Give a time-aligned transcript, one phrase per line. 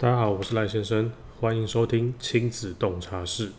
[0.00, 3.50] 大家好，我是赖先生，欢迎收听亲子洞察室。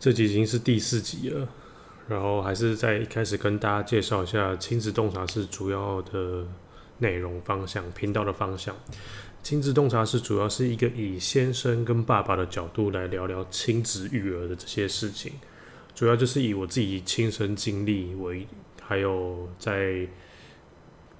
[0.00, 1.46] 这集已经是第四集了，
[2.08, 6.46] 然后还是在一开始跟大家介绍一下亲子洞察室主要的
[6.96, 8.74] 内容方向、频道的方向。
[9.46, 15.34] 亲子洞察室主要是一个以先生跟爸爸的角度来聊聊亲子育儿的这些事情，
[15.94, 18.44] 主要就是以我自己亲身经历为，
[18.82, 20.04] 还有在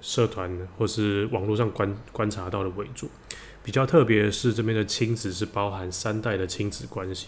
[0.01, 3.09] 社团或是网络上观观察到的为主。
[3.63, 7.27] 比较特别的是，这边的亲子是包含三代的亲子关系，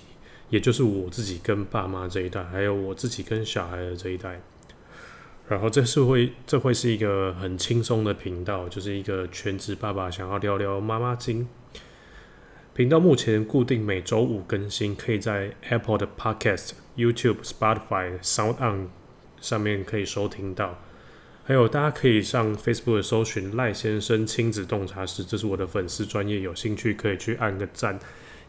[0.50, 4.42] 也就是我自己跟爸妈这一代，还有我自己跟小孩的这一代。
[5.50, 11.48] 然后这是会，这会是一个很轻松的频道，就是一个全职爸爸想要聊聊妈妈经。
[12.76, 18.90] 频道目前固定每周五更新，可以在 Apple 的 Podcast、YouTube、Spotify、Sound On
[19.42, 20.80] 上面可以收听到。
[21.44, 28.00] 还有大家可以上 Facebook 搜寻赖先生亲子洞察室，这是我的粉丝专业，有兴趣可以去按个赞。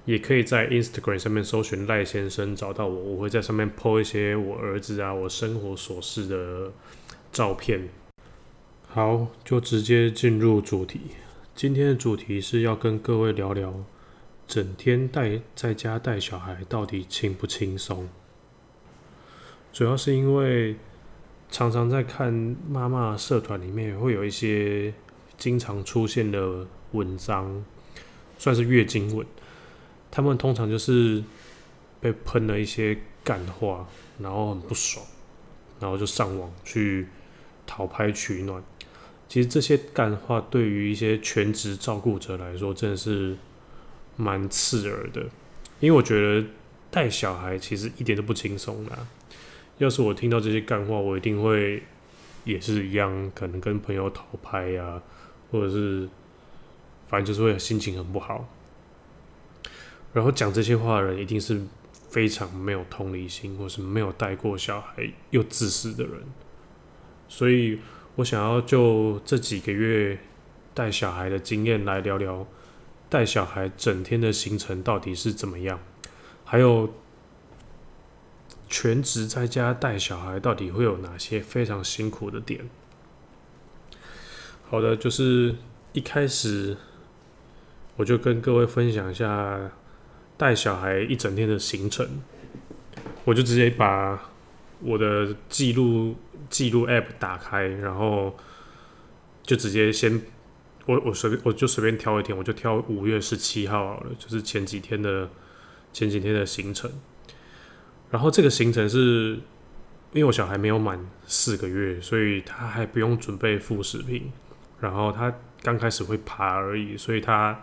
[0.05, 6.73] 也可以在 Instagram 上面搜寻赖先生找到我，我会在上面 po 一些我儿子啊、我生活琐事的
[7.31, 7.89] 照片。
[8.89, 11.01] 好，就直接进入主题。
[11.55, 13.85] 今天的主题是要跟各位聊聊，
[14.49, 18.09] 整天带在家带小孩到底轻不轻松？
[19.73, 20.75] 主要是因为
[21.51, 22.33] 常常在看
[22.69, 24.93] 妈妈社团里面会有一些
[25.37, 27.65] 经常出现的文章，
[28.39, 29.25] 算是月经文。
[30.11, 31.23] 他们通常就是
[32.01, 33.87] 被喷了一些干话，
[34.19, 35.05] 然后很不爽，
[35.79, 37.07] 然后就上网去
[37.67, 38.63] 讨拍取暖。
[39.29, 43.37] 其实这些干话对于一些全职照顾者来说，真的是
[44.17, 45.23] 蛮刺耳的。
[45.79, 46.47] 因为我觉得
[46.91, 48.99] 带小孩其实一点都不轻松的。
[49.79, 51.83] 要是我听到这些干话，我一定会
[52.45, 55.01] 也是一样，可能跟朋友讨拍呀，
[55.51, 56.09] 或者是
[57.09, 58.49] 反正就是会心情很不好。
[60.13, 61.63] 然后讲这些话的人一定是
[62.09, 66.21] 非常没有同理心，或是没有带过小孩又自私的人。
[67.29, 67.79] 所以
[68.17, 70.19] 我想要就这几个月
[70.75, 72.45] 带小孩的经验来聊聊，
[73.09, 75.79] 带小孩整天的行程到底是怎么样，
[76.45, 76.93] 还有
[78.69, 82.69] 全职在家带小孩到底会有哪些非常辛苦的点。
[84.69, 85.55] 好的，就是
[85.93, 86.77] 一开始
[87.95, 89.71] 我就跟各位分享一下。
[90.41, 92.23] 带小孩一整天的行程，
[93.27, 94.19] 我就直接把
[94.81, 96.17] 我的记录
[96.49, 98.35] 记录 App 打开，然后
[99.43, 100.23] 就直接先
[100.87, 105.29] 我我随便我就随便挑一天，我就挑五月十七号，就是前几天的
[105.93, 106.91] 前几天的行程。
[108.11, 109.39] 然后这个行程是
[110.15, 114.33] 因为我小孩没有满四个月，所以他还不用准备副食品，
[114.81, 117.61] 然后他刚开始会爬而已，所以他。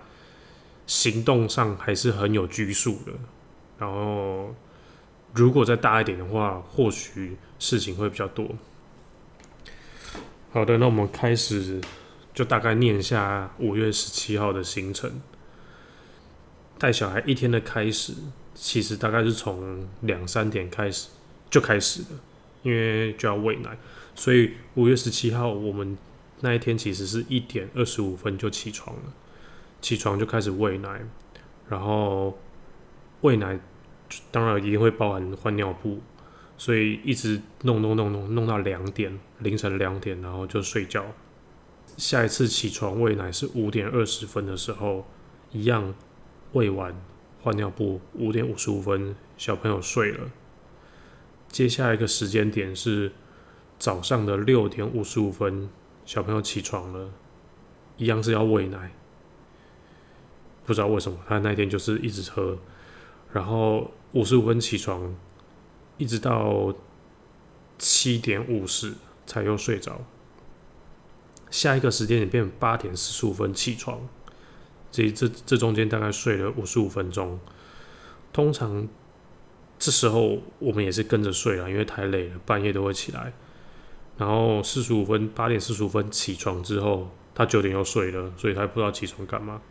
[0.87, 3.11] 行动上还是很有拘束的，
[3.77, 4.55] 然后
[5.33, 8.55] 如果再大一点的话，或许事情会比较多。
[10.51, 11.79] 好的，那我们开始
[12.33, 15.21] 就大概念一下五月十七号的行程。
[16.79, 18.13] 带小孩一天的开始，
[18.55, 21.09] 其实大概是从两三点开始
[21.49, 22.07] 就开始了，
[22.63, 23.77] 因为就要喂奶，
[24.15, 25.97] 所以五月十七号我们
[26.39, 29.13] 那一天其实是一点二十五分就起床了。
[29.81, 31.01] 起床就开始喂奶，
[31.69, 32.37] 然后
[33.21, 33.59] 喂奶
[34.31, 35.99] 当然一定会包含换尿布，
[36.57, 41.05] 所以一直弄弄弄弄弄到两点，凌晨两点，然后就睡觉。
[41.95, 45.05] 下一次起床喂奶是五点二十分的时候，
[45.51, 45.95] 一样
[46.53, 46.95] 喂完
[47.41, 50.29] 换尿布，五点五十五分小朋友睡了。
[51.47, 53.11] 接下来一个时间点是
[53.79, 55.69] 早上的六点五十五分，
[56.05, 57.09] 小朋友起床了，
[57.97, 58.91] 一样是要喂奶。
[60.67, 62.57] 不知道为什么，他那天就是一直喝，
[63.31, 65.15] 然后五十五分起床，
[65.97, 66.75] 一直到
[67.79, 68.93] 七点五十
[69.25, 70.01] 才又睡着。
[71.49, 74.01] 下一个时间点变八点四十五分起床，
[74.91, 77.39] 这这这中间大概睡了五十五分钟。
[78.33, 78.85] 通常
[79.79, 83.31] 这时候我们也是跟着睡了，因为太累了，半夜都会起来。
[84.17, 89.61] 然后四十五分八点四十五分起床之后，他九点又睡了，所以他不知道起床干嘛。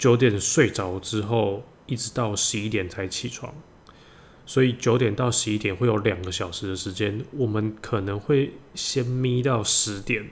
[0.00, 3.52] 九点睡着之后，一直到十一点才起床，
[4.46, 10.30] 所以九点到十一点会有两个小时的时间，我们可能会先眯到十点，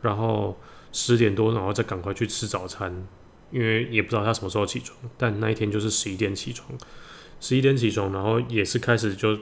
[0.00, 0.58] 然后
[0.92, 3.06] 十点多，然后再赶快去吃早餐，
[3.50, 6.70] 因为也不知道他什么时候起床，但那一天就是十一点起床，
[7.38, 9.38] 十一点起床，然后也是开始就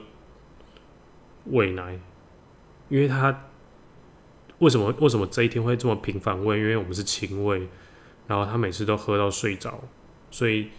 [1.45, 1.97] 喂奶，
[2.89, 3.45] 因为他
[4.59, 6.59] 为什么为什么这一天会这么频繁喂？
[6.59, 7.69] 因为我们是亲喂，
[8.27, 9.83] 然后他每次都喝到睡着，
[10.31, 10.69] 所以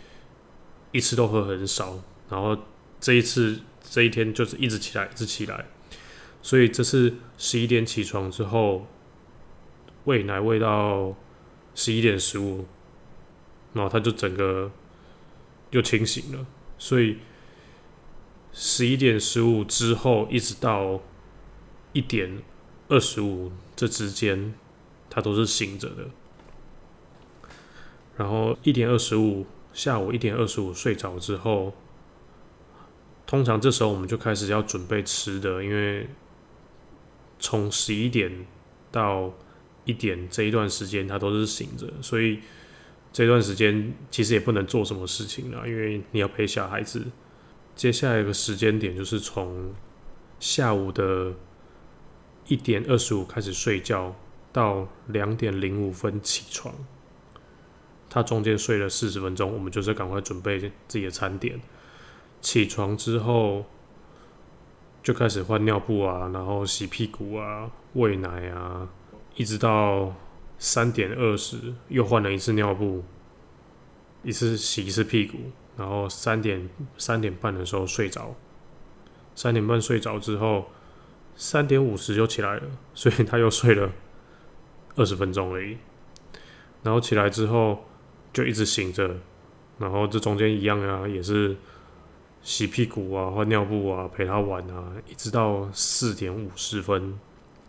[0.93, 1.99] 一次都喝很少，
[2.29, 2.57] 然后
[3.01, 5.67] 这一次这一天就是一直起来，一直起来，
[6.43, 8.87] 所以这是十一点起床之后
[10.05, 11.15] 喂奶喂到
[11.75, 12.67] 十一点十五，
[13.73, 14.71] 然后他就整个
[15.71, 16.47] 又清醒了。
[16.79, 17.19] 所以
[18.53, 21.01] 十一点十五之后，一直到
[21.93, 22.43] 一点
[22.89, 24.55] 二十五这之间，
[25.11, 26.09] 他都是醒着的。
[28.17, 31.75] 然后一点二十五，下午一点二十五睡着之后，
[33.27, 36.09] 通常这时候我们就开始要准备吃的，因为
[37.39, 38.47] 从十一点
[38.91, 39.33] 到
[39.85, 42.41] 一点这一段时间，他都是醒着，所以。
[43.13, 47.03] 这段时间其实也不能做什么事情了，因为你要陪小孩子。
[47.75, 49.73] 接下来一个时间点就是从
[50.39, 51.33] 下午的
[52.47, 54.15] 一点二十五开始睡觉，
[54.53, 56.75] 到两点零五分起床。
[58.17, 60.59] 他中间睡了四十分钟，我们就是赶快准备
[60.89, 61.61] 自己的餐点。
[62.41, 63.67] 起床之后
[65.03, 68.89] 就开始换尿布啊，然后洗屁股啊，喂奶啊，
[69.35, 70.15] 一直到。
[70.59, 73.05] 三点二十又换了一次尿布，
[74.23, 75.37] 一次洗一次屁股，
[75.77, 78.35] 然后三点三点半的时候睡着，
[79.35, 80.71] 三点半睡着之后，
[81.35, 82.63] 三点五十就起来了，
[82.95, 83.93] 所以他又睡了
[84.95, 85.77] 二十分钟而已。
[86.83, 87.85] 然后起来之后
[88.37, 89.17] 就一直醒着，
[89.79, 91.57] 然后这中间一样啊，也是
[92.43, 97.19] 洗屁股啊、换尿布啊、陪他玩啊，一直到四点五十分，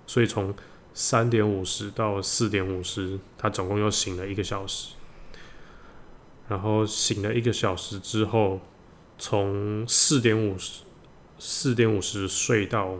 [0.05, 0.53] 所以从。
[0.99, 4.95] 三点五十到四点五十，他总共又醒了一个小时。
[6.49, 8.59] 然后醒了一个小时之后，
[9.19, 10.81] 从四点五十
[11.37, 12.95] 四点五十睡到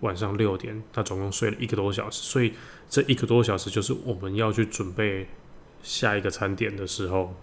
[0.00, 2.20] 晚上六点，他总共睡了一个多小时。
[2.20, 2.52] 所以
[2.90, 5.26] 这一个多小时就是我们要去准备
[5.82, 7.34] 下一个餐点的时候。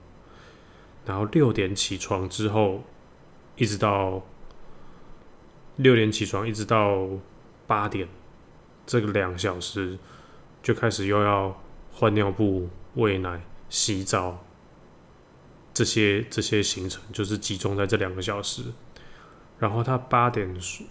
[1.05, 2.83] 然后六点起床之后，
[3.55, 4.25] 一直到
[5.77, 7.07] 六点起床，一直到
[7.65, 8.09] 八点。
[8.85, 9.97] 这个两小时
[10.61, 11.61] 就开始又要
[11.91, 14.45] 换尿布、喂奶、洗澡，
[15.73, 18.63] 这些这些行程就是集中在这两个小时。
[19.59, 20.85] 然后他八点所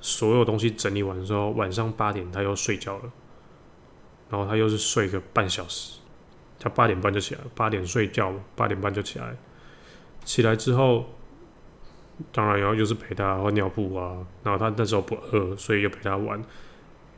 [0.00, 3.12] 所有东西整理完之后，晚上八点他又睡觉了。
[4.30, 5.98] 然后他又是睡个半小时，
[6.58, 9.36] 他八点半就起来，八点睡觉，八点半就起来。
[10.24, 11.06] 起来之后，
[12.32, 14.26] 当然然后就是陪他换尿布啊。
[14.42, 16.42] 然后他那时候不饿，所以又陪他玩。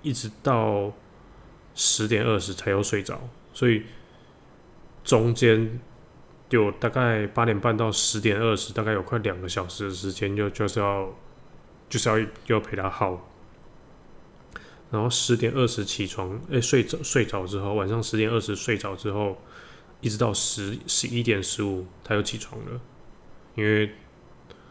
[0.02, 0.92] 一直到
[1.74, 3.18] 十点二十才有睡着，
[3.52, 3.82] 所以
[5.02, 5.80] 中间
[6.50, 11.08] 有大概八点半到十点二十，大概有快两个小时的时间，就就是要
[11.88, 13.28] 就是要要陪他耗。
[14.90, 19.40] 然后十点二十起床，哎，睡着睡着之后，晚上十点二十睡着之后，
[20.00, 22.80] 一直到十十一点十五，他又起床了，
[23.54, 23.90] 因为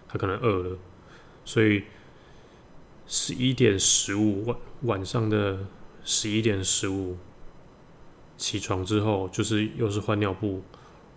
[0.08, 0.78] 他可能饿了，
[1.46, 1.84] 所以。
[3.10, 5.66] 十一点十五晚晚上的
[6.04, 7.18] 十一点十五
[8.38, 10.62] 起床之后，就是又是换尿布、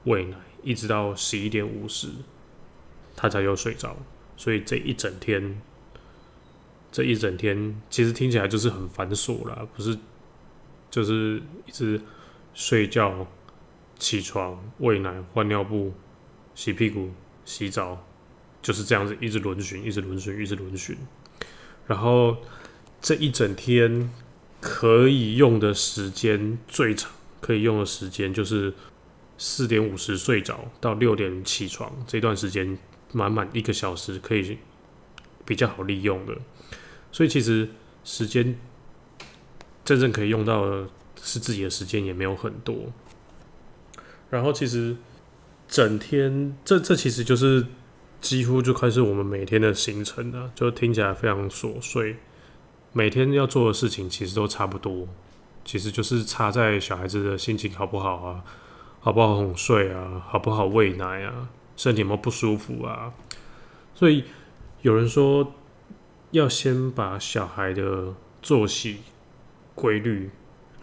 [0.04, 2.06] 喂奶，一直到十一点五十，
[3.16, 3.96] 他才又睡着。
[4.36, 5.60] 所以这一整天，
[6.92, 9.96] 这一整天其实听起来就是很繁琐啦，不是？
[10.90, 12.00] 就是一直
[12.52, 13.24] 睡觉、
[13.96, 15.94] 起床、喂奶、换尿布、
[16.56, 17.12] 洗屁股、
[17.44, 18.04] 洗澡，
[18.60, 20.98] 就是这样子一直轮巡，一直轮巡，一直轮巡。
[21.86, 22.36] 然后
[23.00, 24.10] 这一整天
[24.60, 28.74] 可以用的时间最长，可以用的时间就是
[29.38, 32.76] 四点五十睡着到六点起床这段时间，
[33.12, 34.58] 满满一个小时可以
[35.44, 36.36] 比较好利用的。
[37.12, 37.68] 所以其实
[38.04, 38.58] 时间
[39.84, 40.88] 真正可以用到的
[41.22, 42.76] 是自己的时间也没有很多。
[44.28, 44.96] 然后其实
[45.68, 47.66] 整天这这其实就是。
[48.20, 52.16] 几乎就开始我们每天的行程了，就听起来非常琐碎。
[52.92, 55.08] 每天要做的事情其实都差不多，
[55.64, 58.44] 其实就是差在小孩子的心情好不好啊，
[59.00, 61.48] 好不好哄睡啊，好不好喂奶啊，
[61.78, 63.10] 身体有没有不舒服啊。
[63.94, 64.24] 所以
[64.82, 65.54] 有人说
[66.30, 68.98] 要先把小孩的作息
[69.74, 70.30] 规律，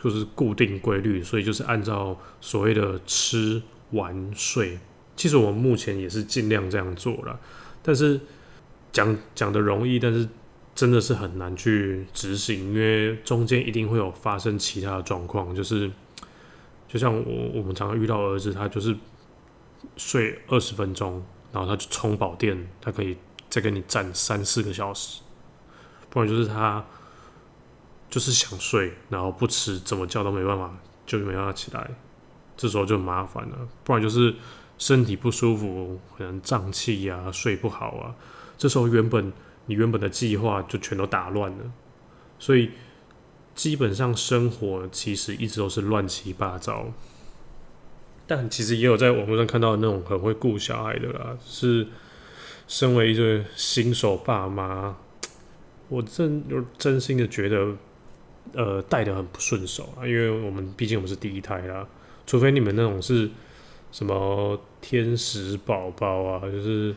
[0.03, 3.61] 就是固定规律，所以就是按照所谓的吃、
[3.91, 4.79] 玩、睡。
[5.15, 7.39] 其实我们目前也是尽量这样做了，
[7.81, 8.19] 但是
[8.91, 10.27] 讲讲的容易，但是
[10.75, 15.89] 真的是很难去执行，因为中间一定会有发生其他的状况，就是
[16.87, 18.95] 就像我我们常常遇到儿子，他就是
[19.95, 23.17] 睡二十分钟，然后他就充饱电，他可以
[23.49, 25.21] 再跟你站三四个小时，
[26.17, 26.83] 不然就是他
[28.09, 31.91] 就是想睡，然后不吃，怎么叫都没办法，就没办法起来，
[32.57, 33.57] 这时候就麻烦了。
[33.83, 34.33] 不然就是
[34.79, 38.15] 身体不舒服，可能胀气呀，睡不好啊，
[38.57, 39.31] 这时候原本
[39.67, 41.71] 你原本的计划就全都打乱了，
[42.39, 42.71] 所以
[43.53, 46.87] 基本上生活其实一直都是乱七八糟。
[48.25, 51.87] 但其实也有在网络上看到那种很会顾小孩的啦，是
[52.67, 54.97] 身为一对新手爸妈，
[55.89, 57.75] 我真有真心的觉得，
[58.53, 61.87] 呃，带的很不顺手啊，因为我们毕竟我们是第一胎啦，
[62.25, 63.29] 除非你们那种是
[63.91, 66.95] 什么天使宝宝啊，就是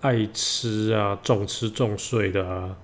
[0.00, 2.76] 爱吃啊、重吃重睡的啊，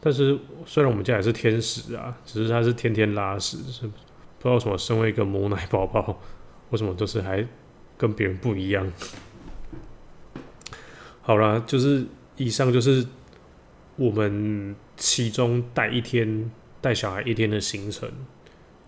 [0.00, 6.20] 但是虽然我们家也是天使啊，只是他是天天拉屎，是不知道什么，身为一个母奶宝宝。
[6.70, 7.44] 为什么都是还
[7.98, 8.92] 跟别人不一样？
[11.20, 13.04] 好啦，就是以上就是
[14.00, 18.10] 我们其中带一天带小孩一天的行程，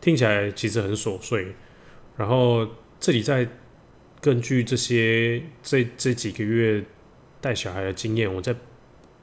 [0.01, 1.55] 听起来其实很琐碎。
[2.17, 2.67] 然后
[2.99, 3.47] 这里再
[4.23, 6.83] 根据这些这这几个月
[7.43, 8.57] 带小孩的经验，我再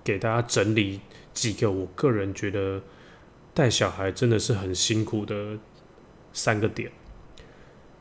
[0.03, 0.99] 给大家整理
[1.33, 2.83] 几个我个人觉得
[3.55, 5.57] 带小孩真的是很辛苦的
[6.31, 6.91] 三个点。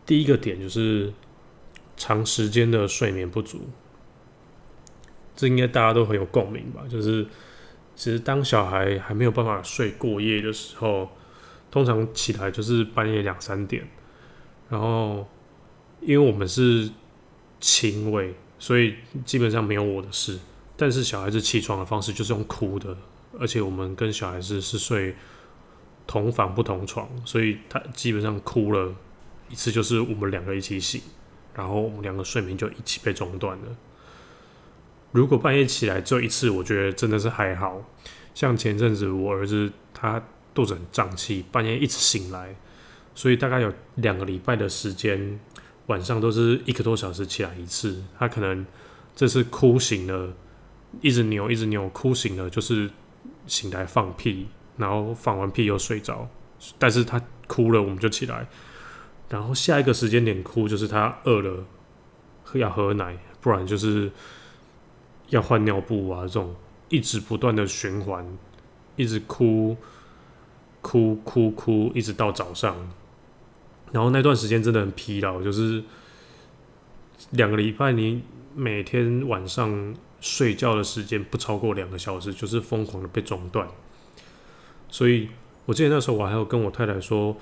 [0.05, 1.11] 第一个点就是
[1.97, 3.71] 长时间的睡眠不足，
[5.35, 6.85] 这应该大家都很有共鸣吧？
[6.87, 7.27] 就是
[7.99, 11.11] 其实当小孩还没有办法睡过夜的时候，
[11.69, 13.85] 通常起来就是半夜两三点，
[14.71, 15.27] 然后
[16.01, 16.89] 因为我们是
[17.59, 20.39] 亲喂，所以基本上没有我的事。
[20.77, 22.97] 但是小孩子起床的方式就是用哭的，
[23.37, 25.17] 而且我们跟小孩子是睡
[26.07, 28.95] 同房不同床，所以他基本上哭了。
[29.51, 31.01] 一次就是我们两个一起醒，
[31.53, 33.77] 然后我们两个睡眠就一起被中断了。
[35.13, 37.83] 如果半夜起来只有一次，我觉得真的是还好。
[38.35, 40.23] 像前阵子我儿子他
[40.55, 42.55] 肚子很胀气，半夜一直醒来，
[43.15, 45.41] 所以大概有两个礼拜的时间，
[45.87, 48.05] 晚上都是一个多小时起来一次。
[48.19, 48.65] 他可能
[49.17, 50.35] 这次哭醒了，
[51.01, 52.91] 一直扭一直扭，哭醒了就是
[53.47, 54.47] 醒来放屁，
[54.77, 56.29] 然后放完屁又睡着，
[56.79, 58.47] 但是他哭了我们就起来。
[59.29, 61.65] 然后下一个时间点哭，就是他饿了，
[62.55, 64.11] 要喝奶，不然就是
[65.29, 66.55] 要换尿布啊，这种
[66.89, 68.27] 一直不断的循环，
[68.97, 69.77] 一直哭，
[70.81, 72.77] 哭哭哭，一直到早上。
[73.93, 75.83] 然后那段时间真的很疲劳，就是
[77.31, 78.23] 两个礼拜，你
[78.55, 83.67] 每天晚上睡觉的时间不超过两个小时，就是疯狂的被中断。
[84.89, 85.29] 所以
[85.67, 87.37] 我记得那时候我还有跟我太太说，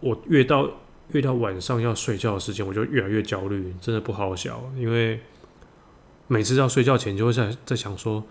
[0.00, 0.70] 我越到。
[1.12, 4.62] 越到晚上要睡觉的时间，我就越来越焦虑，真的不好笑。
[4.76, 5.18] 因为
[6.28, 8.24] 每次要睡觉前，就会在在想说，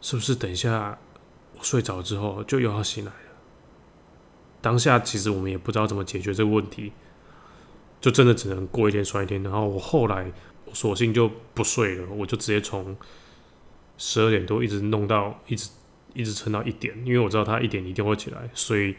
[0.00, 0.98] 是不是等一下
[1.58, 3.18] 我睡着之后就又要醒来了？
[4.62, 6.92] 当下其实我们也不知道怎么解决这个问题，
[8.00, 9.42] 就真的只能过一天算一天。
[9.42, 10.32] 然后我后来
[10.72, 12.96] 索性就不睡了，我就直接从
[13.98, 15.68] 十二点多一直弄到一直
[16.14, 18.96] 一直撑到一点，因为我知道他一点一定会起来，所以。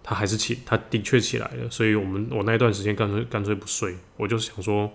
[0.00, 4.90] 他还是起，他的确起来了，所以我们我那一段时间干脆干脆不睡，我就想说，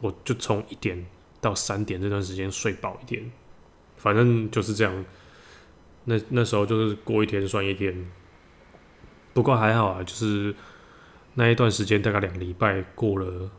[0.00, 1.04] 我就从一点
[1.42, 3.30] 到三点这段时间睡饱一点，
[3.98, 5.04] 反正就是这样。
[6.06, 8.10] 那那时候就是过一天算一天，
[9.34, 10.54] 不过还好啊，就是
[11.34, 13.50] 那一段时间大概两礼拜过了，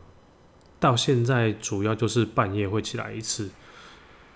[0.80, 3.48] 到现在主要就是半夜会起来一次，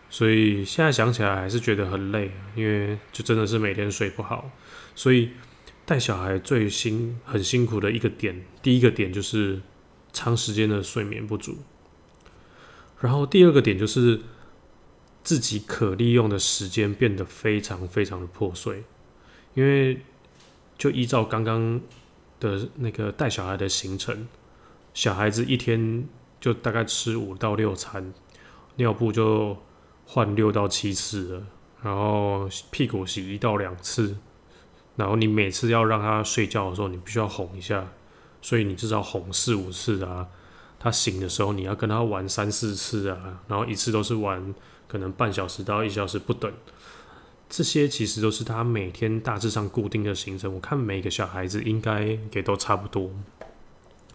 [0.09, 4.49] 所以现在想起来还是觉得很累，因为就真的是每天睡不好，
[4.95, 5.31] 所以。
[5.89, 9.59] 带小孩最辛很辛苦的一个点，第一个点就是
[10.13, 11.57] 长时间的睡眠不足，
[13.01, 14.21] 然后第二个点就是
[15.23, 18.83] 自己可利用的时间变得非常非常的破碎，
[19.55, 20.01] 因为
[20.77, 21.81] 就依照刚刚
[22.41, 24.27] 的那个带小孩的行程，
[24.95, 26.09] 小孩子一天
[26.41, 28.13] 就大概吃五到六餐，
[28.77, 29.57] 尿布就
[30.07, 31.47] 换六到七次了，
[31.83, 34.17] 然后屁股洗一到两次。
[34.97, 37.93] 然后你每次要让他睡觉的时候，你必须要哄一下，
[38.43, 40.27] 所以你至少哄四五次啊。
[40.79, 43.43] 他醒的时候，你要跟他玩三四次啊。
[43.49, 44.55] 然后一次都是玩
[44.87, 46.53] 可能半小时到一小时不等。
[47.49, 50.55] 这些其实都是他每天大致上固定的行程。
[50.55, 53.11] 我看每个小孩子应该也都差不多，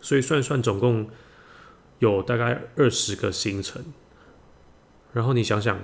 [0.02, 1.10] 所以算算总共
[2.00, 3.84] 有大概二十个行程。
[5.12, 5.80] 然后你想想，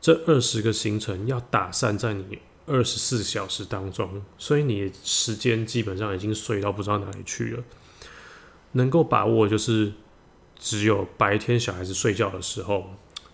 [0.00, 2.38] 这二十个行程要打散在你。
[2.70, 7.64] 二十四小时当中，所以你时间基本上已经睡到不知道哪里去了。
[8.72, 9.90] 能够把握就是
[10.58, 12.90] 只有白天小孩子睡觉的时候。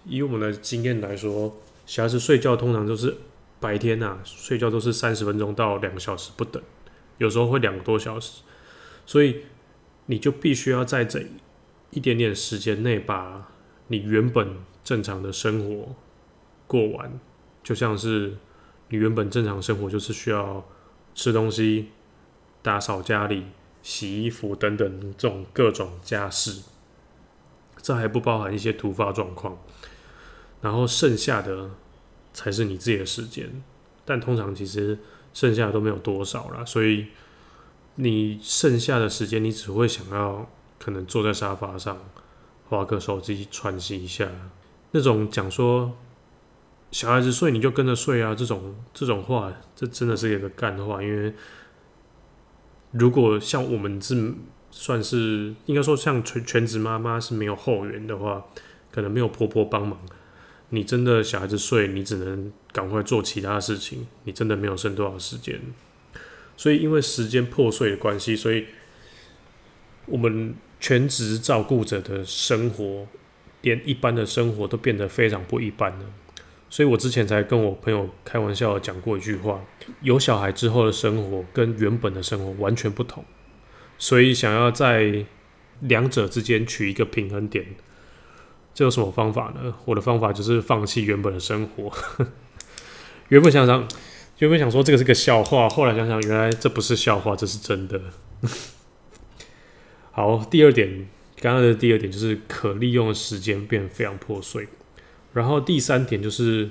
[0.06, 3.16] 以我们的经验来说，小孩子睡觉通常都是
[3.58, 6.62] 白天呐，睡觉都是三十分钟到两个小时不等，
[7.16, 8.42] 有时候会两个多小时，
[9.06, 9.44] 所以
[10.06, 11.24] 你就必须要在这
[11.90, 13.50] 一点点时间内把
[13.88, 15.94] 你原本正常的生活
[16.66, 17.18] 过完，
[17.62, 18.36] 就像是
[18.90, 20.62] 你原本正常生活就是需要
[21.14, 21.88] 吃东西、
[22.60, 23.44] 打扫家里、
[23.82, 26.62] 洗衣服等等这种各种家事，
[27.84, 29.58] 这还不包含一些突发状况。
[30.62, 31.68] 然后剩下的
[32.32, 33.62] 才是你自己的时间，
[34.06, 34.98] 但通常其实
[35.34, 37.08] 剩下的都没有多少了，所以
[37.96, 41.98] 你剩下的时间，你只会想要可能坐在沙发上，
[42.70, 44.26] 划个手机喘息一下，
[44.92, 45.94] 那种讲说
[46.90, 51.34] 小孩子睡你就跟着睡啊，这种这种话，这真的是一个干话，因为
[52.92, 54.32] 如果像我们是
[54.76, 58.44] 算是应该说像全全职妈妈是没有后援的话，
[58.90, 59.96] 可能没有婆婆帮忙。
[60.70, 65.60] 你真的小孩子睡，你只能赶快做其他事情，你真的没有剩多少时间。
[66.56, 68.66] 所以因为时间破碎的关系，所以
[70.06, 73.06] 我们全职照顾者的生活，
[73.62, 76.04] 连一般的生活都变得非常不一般了。
[76.68, 79.64] 所以我之前才跟我朋友开玩笑讲过一句话：
[80.02, 83.24] 有小孩之后的生活跟原本的生活完全不同。
[83.98, 85.24] 所以想要在
[85.80, 87.66] 两者之间取一个平衡点。
[88.74, 89.74] 这有什么方法呢？
[89.84, 91.92] 我的方法就是放弃原本的生活。
[93.28, 93.86] 原本想想，
[94.38, 98.00] 原本想说这个是个笑话，后来想想，原来这不是笑话，这是真的。
[100.10, 101.08] 好，第二点，
[101.40, 104.68] 刚刚的第二点就是可利用的时间变得非常破碎。
[105.32, 106.70] 然后第三点就是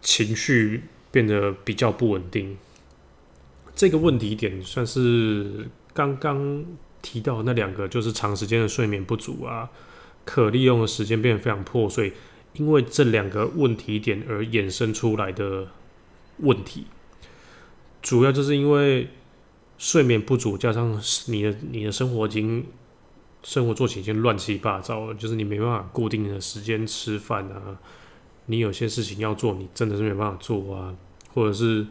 [0.00, 2.56] 情绪变得比较不稳定。
[3.74, 6.64] 这个问题点算是刚刚
[7.00, 9.68] 提到那两个，就是长时间的睡眠不足啊。
[10.24, 12.12] 可利用的时间变得非常破碎，
[12.52, 15.66] 因为这两个问题点而衍生出来的
[16.36, 16.86] 问题，
[18.00, 19.08] 主要就是因为
[19.78, 22.64] 睡眠不足，加上你的你的生活已经
[23.42, 27.76] 生活作息已经乱七八糟了，就是你没办法固定的时间吃饭啊，
[28.46, 30.94] 你有些事情要做，你真的是没办法做啊，
[31.34, 31.84] 或者是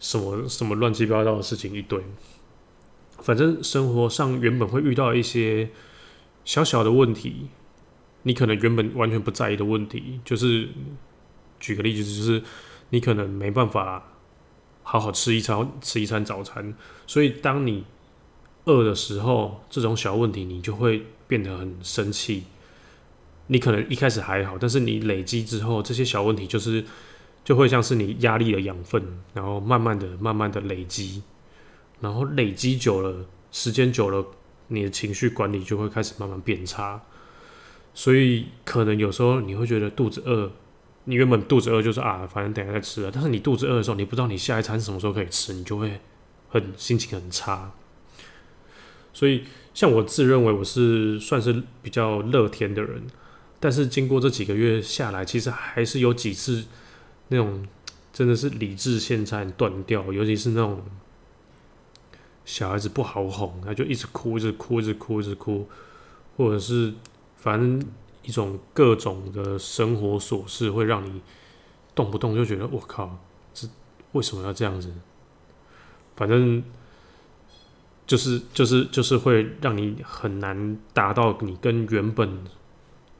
[0.00, 2.02] 什么什么乱七八糟的事情一堆，
[3.18, 5.70] 反正生活上原本会遇到一些。
[6.42, 7.48] 小小的问题，
[8.22, 10.70] 你可能原本完全不在意的问题，就是
[11.60, 12.42] 举个例子，就是
[12.88, 14.14] 你可能没办法
[14.82, 16.74] 好好吃一餐吃一餐早餐，
[17.06, 17.84] 所以当你
[18.64, 22.44] 饿的时候，这种小问题你就会变得很生气。
[23.48, 26.82] 你可能一开始还好，但是你累积之后，这些小问题就是
[27.44, 29.02] 就会像是你压力的养分，
[29.34, 31.22] 然后慢慢的、慢慢的累积，
[32.00, 34.24] 然后累积久了，时间久了。
[34.72, 37.02] 你的情绪管理就会开始慢慢变差，
[37.92, 40.48] 所以可能有时候你会觉得肚子饿，
[41.06, 43.10] 你原本肚子饿就是啊，反正等下再吃了。
[43.12, 45.98] 但是你肚子饿的时候，你不知道你下一餐什么时候可以吃，你就会
[46.50, 47.72] 很心情很差。
[49.12, 49.42] 所以
[49.74, 53.02] 像我自认为我是算是比较乐天的人，
[53.58, 56.64] 但是经过这几个月下来，其实还是有几次
[57.30, 57.66] 那种
[58.12, 60.80] 真的是理智线在断掉，尤其是那种。
[62.46, 65.68] 小孩子不好哄，他就一直哭，一直哭，一直哭，一直哭，
[66.36, 66.92] 或者是
[67.36, 67.80] 反正
[68.24, 71.20] 一种各种的生活琐事，会让你
[71.94, 73.18] 动不动就觉得我靠，
[73.54, 73.68] 这
[74.12, 74.90] 为什么要这样子？
[76.16, 76.60] 反正
[78.04, 82.44] 就是就是就是会让你很难达到你跟原本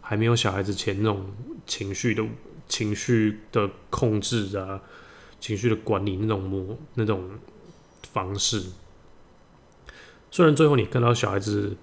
[0.01, 1.31] 还没有小孩子前那种
[1.67, 2.25] 情绪的
[2.71, 4.81] 情绪的控制啊，
[5.41, 7.29] 情绪的管理那种模那种
[8.13, 8.63] 方式。
[10.31, 11.77] 虽然最后你看到小孩子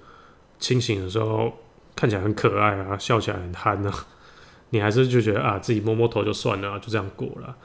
[0.58, 1.54] 清醒的时候
[1.94, 3.94] 看起来很可爱啊，笑起来很憨啊，
[4.70, 7.58] 你还是就觉得啊，自己摸摸头就算了，就这样过了。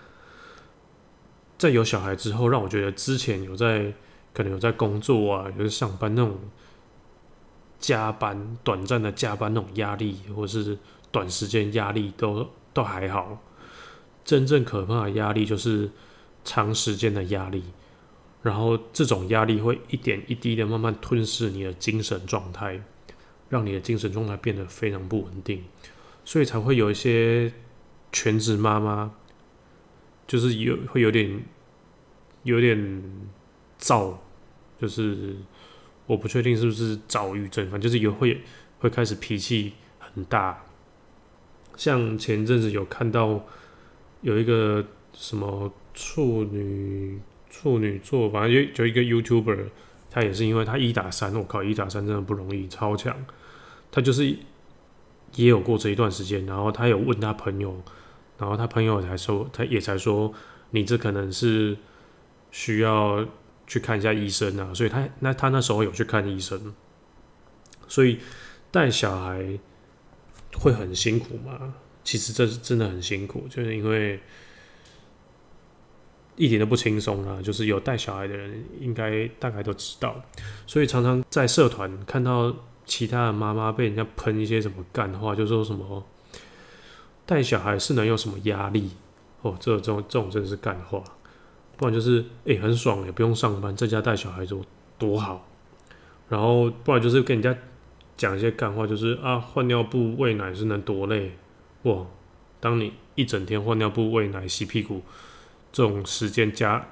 [1.57, 3.95] 在有小孩之后，让我觉得之前有在
[4.35, 6.37] 可能有在工作啊，有在上班那种
[7.79, 10.77] 加班、短暂的加班那种压力，或是
[11.13, 13.43] 短时间压力都都还好。
[14.25, 15.91] 真正可怕的压力就是
[16.45, 17.63] 长时间的压力。
[18.43, 22.83] 然后这种压力会一点一滴的慢慢吞噬你的精神状态，
[23.49, 25.63] 让你的精神状态变得非常不稳定，
[26.25, 27.53] 所以才会有一些
[28.11, 29.13] 全职妈妈，
[30.27, 31.41] 就是有会有点
[32.43, 33.03] 有点
[33.79, 34.21] 躁，
[34.81, 35.37] 就是
[36.07, 38.43] 我不确定是不是躁郁症，反正就是有会
[38.81, 40.65] 会开始脾气很大。
[41.77, 43.45] 像前阵子有看到
[44.21, 47.21] 有一个什么处女。
[47.55, 49.67] 处女座，反正就就一个 YouTuber，
[50.11, 53.15] 他也是因为他一打三，我靠，一打三真的不容易，超强。
[53.91, 54.25] 他就是
[55.35, 57.79] 也有过这一段时间，然后他有问他朋友，
[58.39, 60.33] 然后他朋友才说，他也才说，
[60.71, 61.77] 你这可能是
[62.51, 63.23] 需要
[63.67, 66.75] 去看一下医生啊，所以他那他那时候有去看医生，
[67.87, 68.19] 所以
[68.71, 69.59] 带小孩
[70.59, 71.75] 会很辛苦吗？
[72.05, 74.21] 其实这是真的很辛苦，就是因为。
[76.35, 77.43] 一点都不轻松啊！
[77.43, 80.17] 就是有带小孩的人，应该大概都知道，
[80.67, 82.53] 所以常常在社团看到
[82.87, 86.03] 其他的妈妈被人家喷一些什么干话，就说什么
[87.27, 88.91] 带小孩是能有什么压力
[89.43, 89.55] 哦？
[89.61, 91.05] 这这种这种真的是干话，
[91.77, 94.65] 不然就是诶很爽也不用上班，在家带小孩多
[94.99, 95.47] 多好。
[96.31, 97.55] 然后不然就是跟人家
[98.23, 101.33] 讲一些干话，就是啊换尿布喂奶是能多累
[101.83, 102.07] 哇？
[102.61, 105.03] 当你一整天换尿布喂奶洗屁股。
[105.75, 106.87] 这种时间加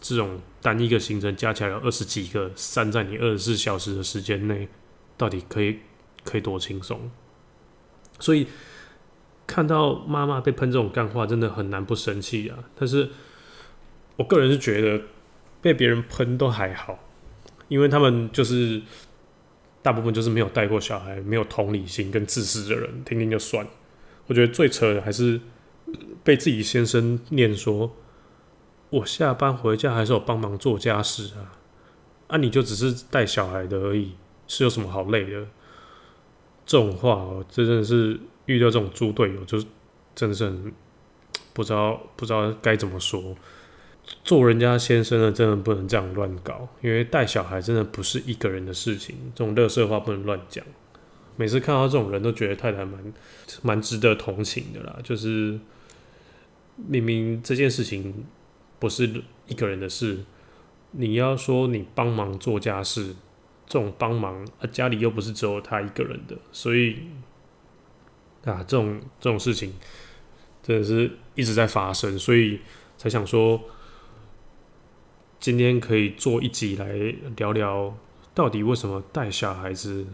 [0.00, 4.68] 这种单一个行程加起来有二十几个，散在你二十四小时的时间内，
[5.16, 5.80] 到底可以
[6.22, 7.10] 可以多轻松？
[8.20, 8.46] 所以
[9.44, 12.56] 看到妈妈被喷这种干话，真的很难不生气啊！
[12.76, 13.10] 但是
[14.14, 15.02] 我个人是觉得
[15.60, 17.00] 被别人喷都还好，
[17.66, 18.80] 因为他们就是
[19.82, 23.66] 大部分就是没有带过小孩、没有同理心跟自私的人，听听就算。
[24.28, 25.40] 我觉得最扯的还是
[26.22, 27.94] 被自己先生念说。
[28.90, 31.56] 我下班回家还是有帮忙做家事啊，
[32.28, 34.12] 啊，你就只是带小孩的而已，
[34.46, 35.46] 是有什么好累的？
[36.66, 39.66] 这种话哦，真的是遇到这种猪队友，就是
[40.14, 40.52] 真的是
[41.54, 43.34] 不知道不知道该怎么说。
[44.24, 50.64] 做人家先生的真的不能这样乱搞，因为带小孩真的不是一个人的事情，这种乐色话不能乱讲。
[51.36, 53.12] 每次看到这种人都觉得太太蛮
[53.62, 55.58] 蛮值得同情的啦，就是
[56.76, 58.24] 明明这件事情。
[58.78, 59.08] 不是
[59.46, 60.24] 一个人的事，
[60.90, 63.14] 你要说你帮忙做家事，
[63.64, 66.96] 这种帮忙啊，家里又不是只有他一个人的，所以
[68.44, 69.72] 啊，这种这种事情
[70.64, 72.58] 真的是一直在发生，所以
[72.98, 73.62] 才想说，
[75.42, 76.94] 今天可以做一集来
[77.36, 77.98] 聊聊，
[78.32, 80.06] 到底为什么带小孩子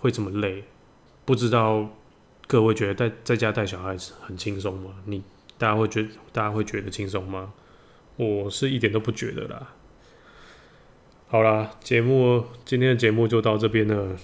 [0.00, 0.64] 会这么累？
[1.24, 1.88] 不知道
[2.48, 4.90] 各位觉得在在家带小孩子很轻松吗？
[5.04, 5.22] 你
[5.56, 7.52] 大家会觉大家会觉得轻松吗？
[8.16, 9.68] 我是一点都不觉得啦。
[11.28, 14.16] 好啦，节目今天的节目就到这边了。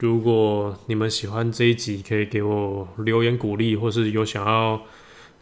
[0.00, 4.82] 如果你们喜欢这一集，可以给我留言鼓励，或是有想要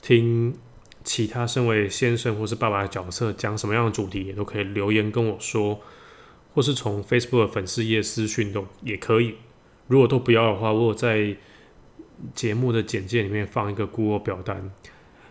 [0.00, 0.54] 听
[1.02, 5.80] 其他身为先生或是爸爸的角色讲什么样的主题，也都可以留言跟我说，
[6.54, 9.36] 或是从 Facebook 粉丝页私讯都也可以。
[9.88, 11.36] 如果都不要的话，我有在
[12.34, 14.70] 节目的简介里面放一个 Google 表单。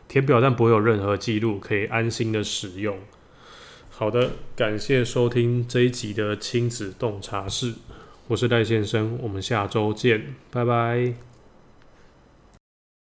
[0.08, 2.97] 填表但不会有任何记录，可以安心的使用。
[3.91, 7.75] 好的，感谢收听这一集的亲子洞察室，
[8.27, 11.28] 我是戴先生，我们下周见，拜拜。